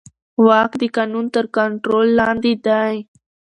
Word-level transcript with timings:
واک 0.45 0.71
د 0.81 0.83
قانون 0.95 1.25
تر 1.35 1.45
کنټرول 1.57 2.07
لاندې 2.19 2.53
دی. 2.65 2.95